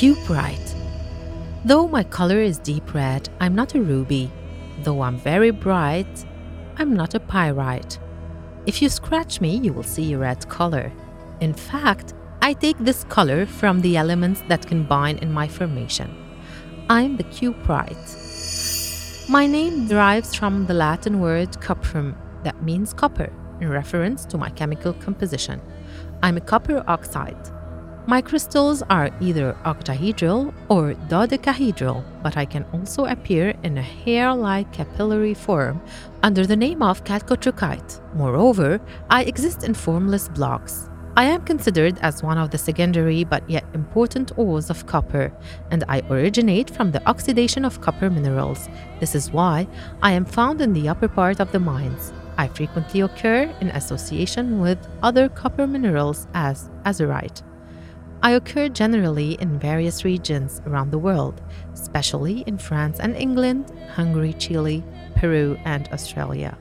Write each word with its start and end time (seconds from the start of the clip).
Cuprite. 0.00 0.74
Though 1.66 1.86
my 1.86 2.04
color 2.04 2.38
is 2.38 2.58
deep 2.58 2.94
red, 2.94 3.28
I'm 3.38 3.54
not 3.54 3.74
a 3.74 3.82
ruby. 3.82 4.32
Though 4.82 5.02
I'm 5.02 5.18
very 5.18 5.50
bright, 5.50 6.24
I'm 6.78 6.94
not 6.94 7.14
a 7.14 7.20
pyrite. 7.20 7.98
If 8.64 8.80
you 8.80 8.88
scratch 8.88 9.42
me, 9.42 9.58
you 9.58 9.74
will 9.74 9.82
see 9.82 10.14
a 10.14 10.18
red 10.18 10.48
color. 10.48 10.90
In 11.40 11.52
fact, 11.52 12.14
I 12.40 12.54
take 12.54 12.78
this 12.78 13.04
color 13.10 13.44
from 13.44 13.82
the 13.82 13.98
elements 13.98 14.42
that 14.48 14.66
combine 14.66 15.18
in 15.18 15.30
my 15.30 15.46
formation. 15.46 16.16
I'm 16.88 17.18
the 17.18 17.24
cuprite. 17.24 19.28
My 19.28 19.44
name 19.44 19.86
derives 19.86 20.34
from 20.34 20.64
the 20.64 20.72
Latin 20.72 21.20
word 21.20 21.50
cuprum, 21.60 22.14
that 22.42 22.62
means 22.62 22.94
copper, 22.94 23.30
in 23.60 23.68
reference 23.68 24.24
to 24.24 24.38
my 24.38 24.48
chemical 24.48 24.94
composition. 24.94 25.60
I'm 26.22 26.38
a 26.38 26.40
copper 26.40 26.82
oxide. 26.88 27.36
My 28.06 28.22
crystals 28.22 28.82
are 28.88 29.10
either 29.20 29.56
octahedral 29.64 30.52
or 30.68 30.94
dodecahedral, 30.94 32.02
but 32.22 32.36
I 32.36 32.44
can 32.44 32.64
also 32.72 33.04
appear 33.04 33.54
in 33.62 33.76
a 33.76 33.82
hair 33.82 34.34
like 34.34 34.72
capillary 34.72 35.34
form 35.34 35.80
under 36.22 36.46
the 36.46 36.56
name 36.56 36.82
of 36.82 37.04
chalcotrichite. 37.04 38.00
Moreover, 38.14 38.80
I 39.10 39.24
exist 39.24 39.64
in 39.64 39.74
formless 39.74 40.28
blocks. 40.28 40.88
I 41.16 41.24
am 41.24 41.42
considered 41.42 41.98
as 42.00 42.22
one 42.22 42.38
of 42.38 42.50
the 42.50 42.58
secondary 42.58 43.22
but 43.24 43.48
yet 43.50 43.64
important 43.74 44.32
ores 44.38 44.70
of 44.70 44.86
copper, 44.86 45.32
and 45.70 45.84
I 45.86 46.02
originate 46.08 46.70
from 46.70 46.92
the 46.92 47.06
oxidation 47.06 47.64
of 47.64 47.80
copper 47.80 48.08
minerals. 48.08 48.68
This 48.98 49.14
is 49.14 49.30
why 49.30 49.68
I 50.02 50.12
am 50.12 50.24
found 50.24 50.60
in 50.62 50.72
the 50.72 50.88
upper 50.88 51.08
part 51.08 51.38
of 51.38 51.52
the 51.52 51.60
mines. 51.60 52.12
I 52.38 52.48
frequently 52.48 53.02
occur 53.02 53.54
in 53.60 53.68
association 53.68 54.60
with 54.60 54.78
other 55.02 55.28
copper 55.28 55.66
minerals 55.66 56.26
as 56.32 56.70
azurite. 56.86 57.42
I 58.22 58.32
occur 58.32 58.68
generally 58.68 59.32
in 59.40 59.58
various 59.58 60.04
regions 60.04 60.60
around 60.66 60.90
the 60.90 60.98
world, 60.98 61.40
especially 61.72 62.44
in 62.46 62.58
France 62.58 63.00
and 63.00 63.16
England, 63.16 63.72
Hungary, 63.94 64.34
Chile, 64.34 64.84
Peru, 65.16 65.58
and 65.64 65.88
Australia. 65.88 66.58